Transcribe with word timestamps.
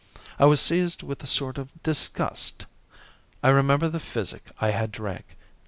I 0.39 0.45
was 0.47 0.59
seized 0.59 1.03
with 1.03 1.21
a 1.21 1.27
sort 1.27 1.59
of 1.59 1.69
disgust. 1.83 2.65
I 3.43 3.49
remembered 3.49 3.91
the 3.91 3.99
physic 3.99 4.49
I 4.59 4.71
had 4.71 4.91
drank. 4.91 5.37